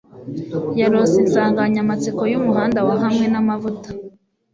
[0.79, 3.89] yarose insanganyamatsiko yumuhanda wa hamwe namavuta